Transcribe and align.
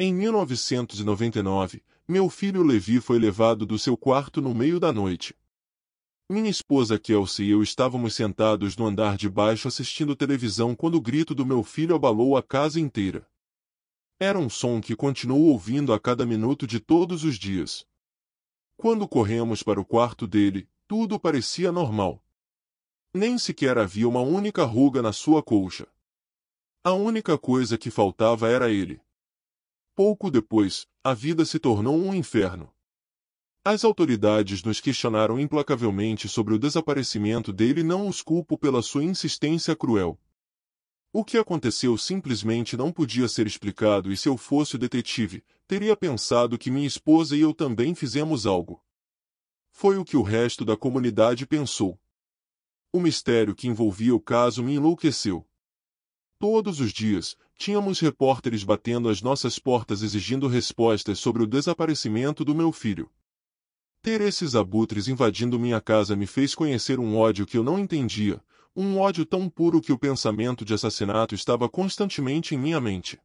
Em 0.00 0.14
1999, 0.14 1.82
meu 2.06 2.30
filho 2.30 2.62
Levi 2.62 3.00
foi 3.00 3.18
levado 3.18 3.66
do 3.66 3.76
seu 3.76 3.96
quarto 3.96 4.40
no 4.40 4.54
meio 4.54 4.78
da 4.78 4.92
noite. 4.92 5.34
Minha 6.30 6.48
esposa 6.48 7.00
Kelsey 7.00 7.48
e 7.48 7.50
eu 7.50 7.64
estávamos 7.64 8.14
sentados 8.14 8.76
no 8.76 8.86
andar 8.86 9.16
de 9.16 9.28
baixo 9.28 9.66
assistindo 9.66 10.14
televisão 10.14 10.72
quando 10.76 10.94
o 10.94 11.00
grito 11.00 11.34
do 11.34 11.44
meu 11.44 11.64
filho 11.64 11.96
abalou 11.96 12.36
a 12.36 12.42
casa 12.44 12.78
inteira. 12.78 13.28
Era 14.20 14.38
um 14.38 14.48
som 14.48 14.80
que 14.80 14.94
continuou 14.94 15.46
ouvindo 15.46 15.92
a 15.92 15.98
cada 15.98 16.24
minuto 16.24 16.64
de 16.64 16.78
todos 16.78 17.24
os 17.24 17.36
dias. 17.36 17.84
Quando 18.76 19.08
corremos 19.08 19.64
para 19.64 19.80
o 19.80 19.84
quarto 19.84 20.28
dele, 20.28 20.68
tudo 20.86 21.18
parecia 21.18 21.72
normal. 21.72 22.22
Nem 23.12 23.36
sequer 23.36 23.76
havia 23.76 24.08
uma 24.08 24.20
única 24.20 24.62
ruga 24.62 25.02
na 25.02 25.12
sua 25.12 25.42
colcha. 25.42 25.88
A 26.84 26.92
única 26.92 27.36
coisa 27.36 27.76
que 27.76 27.90
faltava 27.90 28.48
era 28.48 28.70
ele. 28.70 29.00
Pouco 29.98 30.30
depois, 30.30 30.86
a 31.02 31.12
vida 31.12 31.44
se 31.44 31.58
tornou 31.58 31.98
um 31.98 32.14
inferno. 32.14 32.72
As 33.64 33.82
autoridades 33.82 34.62
nos 34.62 34.80
questionaram 34.80 35.40
implacavelmente 35.40 36.28
sobre 36.28 36.54
o 36.54 36.58
desaparecimento 36.58 37.52
dele 37.52 37.80
e 37.80 37.82
não 37.82 38.06
os 38.06 38.22
culpo 38.22 38.56
pela 38.56 38.80
sua 38.80 39.02
insistência 39.02 39.74
cruel. 39.74 40.16
O 41.12 41.24
que 41.24 41.36
aconteceu 41.36 41.98
simplesmente 41.98 42.76
não 42.76 42.92
podia 42.92 43.26
ser 43.26 43.48
explicado 43.48 44.12
e 44.12 44.16
se 44.16 44.28
eu 44.28 44.36
fosse 44.36 44.76
o 44.76 44.78
detetive, 44.78 45.44
teria 45.66 45.96
pensado 45.96 46.56
que 46.56 46.70
minha 46.70 46.86
esposa 46.86 47.36
e 47.36 47.40
eu 47.40 47.52
também 47.52 47.92
fizemos 47.92 48.46
algo. 48.46 48.80
Foi 49.72 49.98
o 49.98 50.04
que 50.04 50.16
o 50.16 50.22
resto 50.22 50.64
da 50.64 50.76
comunidade 50.76 51.44
pensou. 51.44 52.00
O 52.92 53.00
mistério 53.00 53.52
que 53.52 53.66
envolvia 53.66 54.14
o 54.14 54.20
caso 54.20 54.62
me 54.62 54.74
enlouqueceu. 54.74 55.44
Todos 56.38 56.78
os 56.78 56.92
dias, 56.92 57.36
tínhamos 57.58 57.98
repórteres 57.98 58.62
batendo 58.62 59.08
às 59.08 59.20
nossas 59.20 59.58
portas 59.58 60.02
exigindo 60.02 60.46
respostas 60.46 61.18
sobre 61.18 61.42
o 61.42 61.46
desaparecimento 61.46 62.44
do 62.44 62.54
meu 62.54 62.70
filho. 62.70 63.10
Ter 64.00 64.20
esses 64.20 64.54
abutres 64.54 65.08
invadindo 65.08 65.58
minha 65.58 65.80
casa 65.80 66.14
me 66.14 66.24
fez 66.24 66.54
conhecer 66.54 67.00
um 67.00 67.18
ódio 67.18 67.44
que 67.44 67.58
eu 67.58 67.64
não 67.64 67.76
entendia, 67.76 68.40
um 68.76 69.00
ódio 69.00 69.26
tão 69.26 69.50
puro 69.50 69.80
que 69.80 69.92
o 69.92 69.98
pensamento 69.98 70.64
de 70.64 70.72
assassinato 70.72 71.34
estava 71.34 71.68
constantemente 71.68 72.54
em 72.54 72.58
minha 72.58 72.80
mente. 72.80 73.18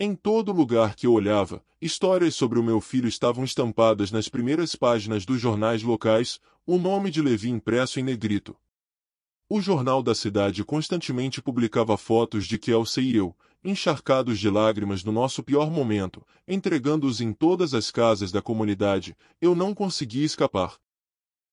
Em 0.00 0.14
todo 0.16 0.50
lugar 0.50 0.96
que 0.96 1.06
eu 1.06 1.12
olhava, 1.12 1.62
histórias 1.80 2.34
sobre 2.34 2.58
o 2.58 2.62
meu 2.62 2.80
filho 2.80 3.06
estavam 3.06 3.44
estampadas 3.44 4.10
nas 4.10 4.26
primeiras 4.26 4.74
páginas 4.74 5.26
dos 5.26 5.38
jornais 5.38 5.82
locais, 5.82 6.40
o 6.66 6.78
nome 6.78 7.10
de 7.10 7.20
Levi 7.20 7.50
impresso 7.50 8.00
em 8.00 8.02
negrito. 8.02 8.56
O 9.48 9.60
jornal 9.60 10.02
da 10.02 10.14
cidade 10.14 10.64
constantemente 10.64 11.42
publicava 11.42 11.96
fotos 11.98 12.46
de 12.46 12.58
Kelsey 12.58 13.10
e 13.10 13.16
eu, 13.16 13.36
encharcados 13.62 14.38
de 14.38 14.48
lágrimas 14.48 15.04
no 15.04 15.12
nosso 15.12 15.42
pior 15.42 15.70
momento, 15.70 16.26
entregando-os 16.48 17.20
em 17.20 17.32
todas 17.32 17.74
as 17.74 17.90
casas 17.90 18.32
da 18.32 18.40
comunidade, 18.40 19.16
eu 19.40 19.54
não 19.54 19.74
conseguia 19.74 20.24
escapar. 20.24 20.78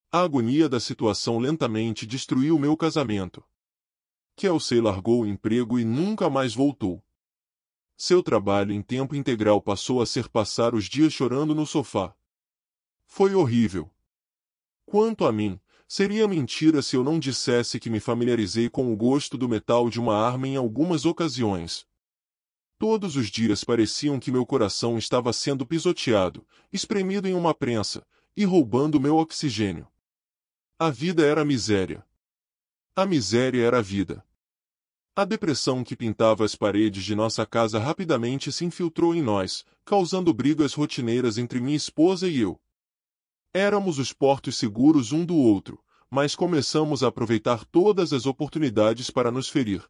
A 0.10 0.22
agonia 0.22 0.70
da 0.70 0.80
situação 0.80 1.38
lentamente 1.38 2.06
destruiu 2.06 2.58
meu 2.58 2.76
casamento. 2.78 3.44
Kelsey 4.36 4.82
largou 4.82 5.22
o 5.22 5.28
emprego 5.28 5.78
e 5.78 5.86
nunca 5.86 6.30
mais 6.30 6.54
voltou. 6.54 7.04
Seu 7.96 8.24
trabalho 8.24 8.72
em 8.72 8.82
tempo 8.82 9.16
integral 9.16 9.62
passou 9.62 10.02
a 10.02 10.06
ser 10.06 10.28
passar 10.28 10.74
os 10.74 10.86
dias 10.86 11.14
chorando 11.14 11.54
no 11.54 11.66
sofá. 11.66 12.16
Foi 13.06 13.36
horrível. 13.36 13.92
Quanto 14.86 15.26
a 15.26 15.32
mim, 15.32 15.60
seria 15.94 16.26
mentira 16.26 16.82
se 16.82 16.96
eu 16.96 17.04
não 17.04 17.20
dissesse 17.20 17.78
que 17.78 17.90
me 17.90 18.00
familiarizei 18.00 18.70
com 18.70 18.94
o 18.94 18.96
gosto 18.96 19.38
do 19.38 19.50
metal 19.50 19.90
de 19.90 20.00
uma 20.00 20.16
arma 20.16 20.48
em 20.48 20.56
algumas 20.56 21.04
ocasiões. 21.06 21.86
Todos 22.80 23.18
os 23.18 23.28
dias 23.28 23.66
pareciam 23.66 24.18
que 24.18 24.32
meu 24.32 24.46
coração 24.46 24.98
estava 24.98 25.34
sendo 25.34 25.66
pisoteado, 25.66 26.48
espremido 26.72 27.28
em 27.28 27.34
uma 27.34 27.54
prensa, 27.54 28.08
e 28.38 28.46
roubando 28.46 29.02
meu 29.02 29.18
oxigênio. 29.18 29.86
A 30.80 30.90
vida 30.90 31.26
era 31.26 31.44
miséria. 31.44 32.08
A 32.96 33.06
miséria 33.06 33.62
era 33.62 33.80
a 33.80 33.82
vida. 33.82 34.26
A 35.14 35.26
depressão 35.26 35.84
que 35.84 35.98
pintava 35.98 36.46
as 36.46 36.56
paredes 36.56 37.04
de 37.04 37.16
nossa 37.16 37.46
casa 37.46 37.78
rapidamente 37.80 38.50
se 38.50 38.64
infiltrou 38.64 39.14
em 39.14 39.22
nós, 39.22 39.66
causando 39.84 40.34
brigas 40.34 40.74
rotineiras 40.74 41.38
entre 41.38 41.60
minha 41.60 41.76
esposa 41.76 42.30
e 42.30 42.40
eu. 42.40 42.58
Éramos 43.54 44.00
os 44.00 44.14
portos 44.14 44.56
seguros 44.56 45.12
um 45.12 45.26
do 45.26 45.36
outro, 45.36 45.84
mas 46.12 46.36
começamos 46.36 47.04
a 47.04 47.08
aproveitar 47.08 47.64
todas 47.64 48.12
as 48.12 48.26
oportunidades 48.26 49.10
para 49.10 49.32
nos 49.32 49.48
ferir. 49.48 49.90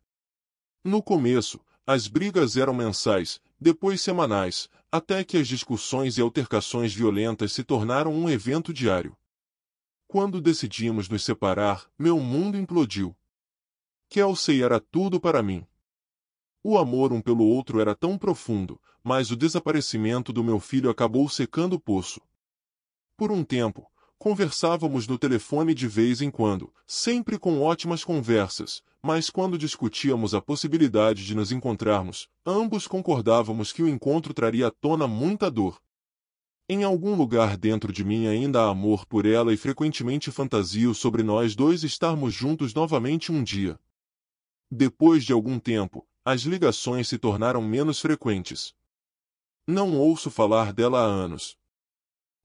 No 0.84 1.02
começo, 1.02 1.60
as 1.86 2.08
brigas 2.08 2.56
eram 2.56 2.76
mensais, 2.76 3.42
depois 3.60 4.02
semanais, 4.02 4.70
até 4.92 5.24
que 5.24 5.36
as 5.36 5.48
discussões 5.48 6.18
e 6.18 6.22
altercações 6.22 6.94
violentas 6.94 7.52
se 7.54 7.64
tornaram 7.64 8.14
um 8.14 8.30
evento 8.30 8.72
diário. 8.72 9.18
Quando 10.08 10.40
decidimos 10.40 11.10
nos 11.10 11.24
separar, 11.24 11.90
meu 11.98 12.20
mundo 12.20 12.56
implodiu. 12.56 13.16
Kelsey 14.08 14.62
era 14.62 14.80
tudo 14.80 15.20
para 15.20 15.42
mim. 15.42 15.66
O 16.64 16.78
amor 16.78 17.12
um 17.12 17.22
pelo 17.22 17.46
outro 17.46 17.82
era 17.82 17.96
tão 17.96 18.16
profundo, 18.16 18.80
mas 19.04 19.32
o 19.32 19.36
desaparecimento 19.36 20.32
do 20.32 20.44
meu 20.44 20.60
filho 20.60 20.90
acabou 20.90 21.28
secando 21.28 21.74
o 21.74 21.80
poço. 21.80 22.22
Por 23.18 23.32
um 23.32 23.44
tempo, 23.44 23.91
conversávamos 24.22 25.08
no 25.08 25.18
telefone 25.18 25.74
de 25.74 25.88
vez 25.88 26.22
em 26.22 26.30
quando, 26.30 26.72
sempre 26.86 27.40
com 27.40 27.60
ótimas 27.60 28.04
conversas, 28.04 28.84
mas 29.02 29.32
quando 29.32 29.58
discutíamos 29.58 30.36
a 30.36 30.40
possibilidade 30.40 31.26
de 31.26 31.34
nos 31.34 31.52
encontrarmos, 31.52 32.30
ambos 32.46 32.86
concordávamos 32.86 33.74
que 33.74 33.82
o 33.82 33.90
encontro 33.90 34.32
traria 34.32 34.68
à 34.68 34.72
tona 34.72 35.08
muita 35.08 35.50
dor. 35.50 35.82
Em 36.70 36.84
algum 36.84 37.16
lugar 37.16 37.58
dentro 37.58 37.92
de 37.92 38.04
mim 38.04 38.28
ainda 38.28 38.62
há 38.62 38.70
amor 38.70 39.08
por 39.08 39.26
ela 39.26 39.52
e 39.52 39.58
frequentemente 39.58 40.30
fantasio 40.30 40.94
sobre 40.94 41.24
nós 41.24 41.56
dois 41.56 41.84
estarmos 41.84 42.32
juntos 42.32 42.76
novamente 42.76 43.32
um 43.32 43.44
dia. 43.44 43.80
Depois 44.70 45.24
de 45.26 45.34
algum 45.34 45.58
tempo, 45.58 46.08
as 46.24 46.42
ligações 46.42 47.08
se 47.08 47.18
tornaram 47.18 47.60
menos 47.60 48.00
frequentes. 48.00 48.76
Não 49.66 49.98
ouço 49.98 50.30
falar 50.30 50.74
dela 50.74 51.00
há 51.00 51.06
anos. 51.06 51.60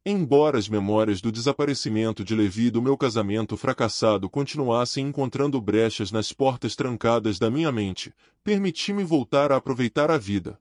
Embora 0.08 0.56
as 0.56 0.68
memórias 0.68 1.20
do 1.20 1.32
desaparecimento 1.32 2.22
de 2.22 2.32
Levi 2.32 2.66
e 2.66 2.70
do 2.70 2.80
meu 2.80 2.96
casamento 2.96 3.56
fracassado 3.56 4.30
continuassem 4.30 5.08
encontrando 5.08 5.60
brechas 5.60 6.12
nas 6.12 6.32
portas 6.32 6.76
trancadas 6.76 7.40
da 7.40 7.50
minha 7.50 7.72
mente, 7.72 8.14
permiti-me 8.44 9.02
voltar 9.02 9.50
a 9.50 9.56
aproveitar 9.56 10.08
a 10.08 10.16
vida. 10.16 10.60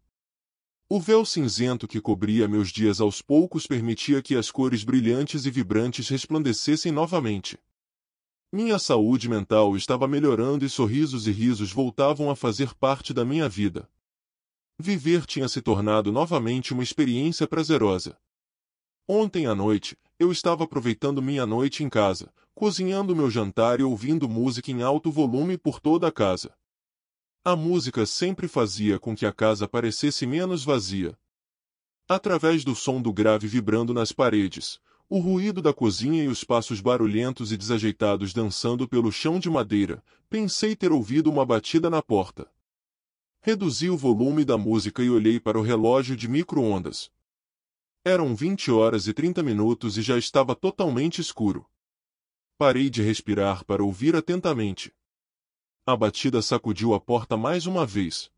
O 0.89 0.99
véu 0.99 1.23
cinzento 1.23 1.87
que 1.87 2.01
cobria 2.01 2.47
meus 2.47 2.69
dias 2.69 2.99
aos 2.99 3.21
poucos 3.21 3.67
permitia 3.67 4.19
que 4.19 4.35
as 4.35 4.49
cores 4.49 4.83
brilhantes 4.83 5.45
e 5.45 5.51
vibrantes 5.51 6.09
resplandecessem 6.09 6.91
novamente. 6.91 7.55
Minha 8.51 8.79
saúde 8.79 9.29
mental 9.29 9.77
estava 9.77 10.07
melhorando 10.07 10.65
e 10.65 10.69
sorrisos 10.69 11.27
e 11.27 11.31
risos 11.31 11.71
voltavam 11.71 12.31
a 12.31 12.35
fazer 12.35 12.73
parte 12.73 13.13
da 13.13 13.23
minha 13.23 13.47
vida. 13.47 13.87
Viver 14.79 15.23
tinha 15.27 15.47
se 15.47 15.61
tornado 15.61 16.11
novamente 16.11 16.73
uma 16.73 16.81
experiência 16.81 17.47
prazerosa. 17.47 18.17
Ontem 19.07 19.45
à 19.45 19.53
noite, 19.53 19.95
eu 20.17 20.31
estava 20.31 20.63
aproveitando 20.63 21.21
minha 21.21 21.45
noite 21.45 21.83
em 21.83 21.89
casa, 21.89 22.33
cozinhando 22.55 23.15
meu 23.15 23.29
jantar 23.29 23.79
e 23.79 23.83
ouvindo 23.83 24.27
música 24.27 24.71
em 24.71 24.81
alto 24.81 25.11
volume 25.11 25.59
por 25.59 25.79
toda 25.79 26.07
a 26.07 26.11
casa. 26.11 26.55
A 27.43 27.55
música 27.55 28.07
sempre 28.07 28.47
fazia 28.47 28.97
com 28.97 29.15
que 29.15 29.27
a 29.27 29.31
casa 29.31 29.67
parecesse 29.67 30.25
menos 30.25 30.63
vazia. 30.63 31.15
Através 32.09 32.63
do 32.63 32.73
som 32.73 32.99
do 32.99 33.13
grave 33.13 33.47
vibrando 33.47 33.93
nas 33.93 34.11
paredes, 34.11 34.79
o 35.07 35.19
ruído 35.19 35.61
da 35.61 35.71
cozinha 35.71 36.23
e 36.23 36.27
os 36.27 36.43
passos 36.43 36.81
barulhentos 36.81 37.51
e 37.51 37.57
desajeitados 37.57 38.33
dançando 38.33 38.87
pelo 38.87 39.11
chão 39.11 39.37
de 39.37 39.51
madeira, 39.51 40.03
pensei 40.27 40.75
ter 40.75 40.91
ouvido 40.91 41.29
uma 41.29 41.45
batida 41.45 41.91
na 41.91 42.01
porta. 42.01 42.49
Reduzi 43.39 43.87
o 43.87 43.97
volume 43.97 44.43
da 44.43 44.57
música 44.57 45.03
e 45.03 45.11
olhei 45.11 45.39
para 45.39 45.59
o 45.59 45.61
relógio 45.61 46.15
de 46.15 46.27
micro-ondas. 46.27 47.11
Eram 48.07 48.35
20 48.35 48.69
horas 48.69 49.07
e 49.07 49.13
30 49.15 49.41
minutos 49.41 49.97
e 49.97 50.03
já 50.03 50.15
estava 50.15 50.53
totalmente 50.53 51.19
escuro. 51.19 51.65
Parei 52.55 52.87
de 52.87 53.01
respirar 53.01 53.65
para 53.65 53.83
ouvir 53.83 54.15
atentamente. 54.15 54.93
A 55.87 55.97
batida 55.97 56.39
sacudiu 56.39 56.93
a 56.93 56.99
porta 56.99 57.35
mais 57.35 57.65
uma 57.65 57.83
vez. 57.83 58.31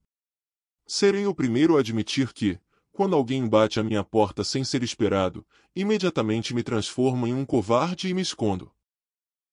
Serei 0.86 1.28
o 1.28 1.36
primeiro 1.36 1.76
a 1.76 1.82
admitir 1.82 2.32
que, 2.32 2.58
quando 2.94 3.14
alguém 3.14 3.46
bate 3.46 3.78
à 3.78 3.84
minha 3.84 4.06
porta 4.06 4.42
sem 4.42 4.64
ser 4.64 4.84
esperado, 4.84 5.46
imediatamente 5.76 6.54
me 6.54 6.64
transformo 6.64 7.28
em 7.28 7.34
um 7.34 7.46
covarde 7.46 8.08
e 8.08 8.14
me 8.14 8.22
escondo. 8.22 8.72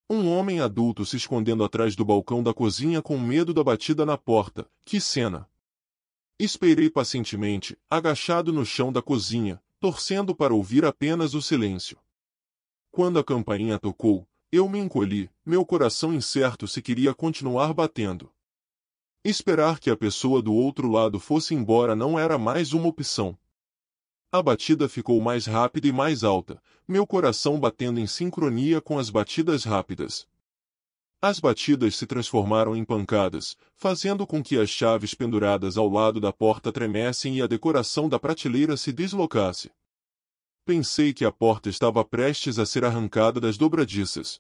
Um 0.09 0.31
homem 0.31 0.61
adulto 0.61 1.05
se 1.05 1.17
escondendo 1.17 1.65
atrás 1.65 1.97
do 1.97 2.05
balcão 2.05 2.41
da 2.41 2.55
cozinha 2.55 3.03
com 3.03 3.19
medo 3.19 3.53
da 3.53 3.65
batida 3.65 4.07
na 4.07 4.17
porta. 4.17 4.71
Que 4.85 5.01
cena! 5.01 5.51
Esperei 6.39 6.89
pacientemente, 6.89 7.77
agachado 7.91 8.53
no 8.53 8.65
chão 8.65 8.93
da 8.93 9.03
cozinha, 9.03 9.61
torcendo 9.85 10.35
para 10.35 10.55
ouvir 10.55 10.83
apenas 10.83 11.35
o 11.35 11.43
silêncio. 11.43 11.99
Quando 12.91 13.19
a 13.19 13.23
campainha 13.23 13.79
tocou, 13.79 14.27
eu 14.51 14.67
me 14.67 14.79
encolhi, 14.79 15.31
meu 15.45 15.63
coração 15.63 16.15
incerto 16.15 16.67
se 16.67 16.81
queria 16.81 17.13
continuar 17.13 17.75
batendo. 17.75 18.33
Esperar 19.23 19.79
que 19.79 19.91
a 19.91 19.97
pessoa 19.97 20.41
do 20.41 20.55
outro 20.55 20.91
lado 20.91 21.21
fosse 21.21 21.55
embora 21.55 21.95
não 21.95 22.19
era 22.19 22.39
mais 22.39 22.73
uma 22.73 22.89
opção. 22.89 23.37
A 24.33 24.43
batida 24.43 24.89
ficou 24.89 25.21
mais 25.21 25.45
rápida 25.45 25.87
e 25.87 25.93
mais 25.93 26.25
alta, 26.25 26.63
meu 26.89 27.07
coração 27.07 27.61
batendo 27.61 28.01
em 28.01 28.07
sincronia 28.07 28.81
com 28.81 28.99
as 28.99 29.11
batidas 29.11 29.65
rápidas. 29.65 30.27
As 31.27 31.41
batidas 31.41 31.97
se 31.97 32.07
transformaram 32.07 32.77
em 32.77 32.85
pancadas, 32.85 33.57
fazendo 33.75 34.27
com 34.27 34.43
que 34.43 34.59
as 34.59 34.69
chaves 34.69 35.15
penduradas 35.15 35.79
ao 35.79 35.89
lado 35.89 36.21
da 36.21 36.31
porta 36.31 36.71
tremessem 36.71 37.39
e 37.39 37.41
a 37.41 37.47
decoração 37.47 38.11
da 38.11 38.19
prateleira 38.19 38.77
se 38.77 38.93
deslocasse. 38.93 39.73
Pensei 40.67 41.15
que 41.15 41.25
a 41.25 41.33
porta 41.33 41.71
estava 41.71 42.05
prestes 42.05 42.59
a 42.59 42.67
ser 42.67 42.85
arrancada 42.85 43.41
das 43.41 43.57
dobradiças. 43.57 44.39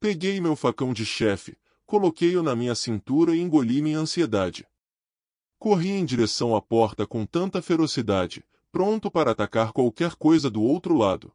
Peguei 0.00 0.40
meu 0.40 0.56
facão 0.56 0.94
de 0.94 1.04
chefe, 1.04 1.58
coloquei-o 1.84 2.42
na 2.42 2.56
minha 2.56 2.74
cintura 2.74 3.36
e 3.36 3.40
engoli 3.42 3.82
minha 3.82 3.98
ansiedade. 3.98 4.66
Corri 5.58 5.90
em 5.90 6.06
direção 6.06 6.56
à 6.56 6.62
porta 6.62 7.06
com 7.06 7.26
tanta 7.26 7.60
ferocidade, 7.60 8.42
pronto 8.70 9.10
para 9.10 9.32
atacar 9.32 9.74
qualquer 9.74 10.14
coisa 10.14 10.48
do 10.48 10.62
outro 10.62 10.96
lado. 10.96 11.30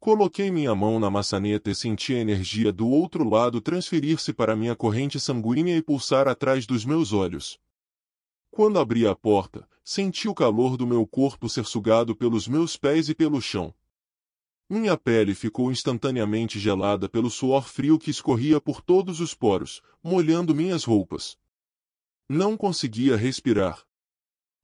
Coloquei 0.00 0.50
minha 0.50 0.74
mão 0.76 1.00
na 1.00 1.10
maçaneta 1.10 1.70
e 1.70 1.74
senti 1.74 2.14
a 2.14 2.18
energia 2.18 2.72
do 2.72 2.88
outro 2.88 3.28
lado 3.28 3.60
transferir-se 3.60 4.32
para 4.32 4.54
minha 4.54 4.76
corrente 4.76 5.18
sanguínea 5.18 5.76
e 5.76 5.82
pulsar 5.82 6.28
atrás 6.28 6.66
dos 6.66 6.84
meus 6.84 7.12
olhos. 7.12 7.58
Quando 8.50 8.78
abri 8.78 9.06
a 9.06 9.14
porta, 9.14 9.68
senti 9.82 10.28
o 10.28 10.34
calor 10.34 10.76
do 10.76 10.86
meu 10.86 11.06
corpo 11.06 11.48
ser 11.48 11.64
sugado 11.64 12.14
pelos 12.14 12.46
meus 12.46 12.76
pés 12.76 13.08
e 13.08 13.14
pelo 13.14 13.40
chão. 13.40 13.74
Minha 14.70 14.96
pele 14.96 15.34
ficou 15.34 15.72
instantaneamente 15.72 16.58
gelada 16.60 17.08
pelo 17.08 17.30
suor 17.30 17.66
frio 17.66 17.98
que 17.98 18.10
escorria 18.10 18.60
por 18.60 18.80
todos 18.80 19.18
os 19.18 19.34
poros, 19.34 19.82
molhando 20.02 20.54
minhas 20.54 20.84
roupas. 20.84 21.36
Não 22.28 22.56
conseguia 22.56 23.16
respirar. 23.16 23.84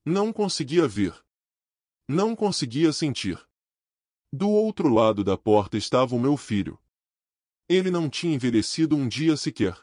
Não 0.04 0.32
conseguia 0.32 0.86
ver. 0.86 1.14
Não 2.06 2.36
conseguia 2.36 2.92
sentir. 2.92 3.42
Do 4.36 4.50
outro 4.50 4.88
lado 4.88 5.22
da 5.22 5.38
porta 5.38 5.76
estava 5.76 6.16
o 6.16 6.18
meu 6.18 6.36
filho. 6.36 6.76
Ele 7.68 7.88
não 7.88 8.10
tinha 8.10 8.34
envelhecido 8.34 8.96
um 8.96 9.06
dia 9.06 9.36
sequer. 9.36 9.78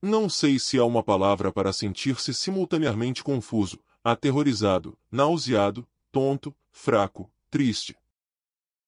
Não 0.00 0.26
sei 0.26 0.58
se 0.58 0.78
há 0.78 0.84
uma 0.86 1.02
palavra 1.02 1.52
para 1.52 1.70
sentir-se 1.70 2.32
simultaneamente 2.32 3.22
confuso, 3.22 3.78
aterrorizado, 4.02 4.98
nauseado, 5.12 5.86
tonto, 6.10 6.56
fraco, 6.70 7.30
triste. 7.50 7.94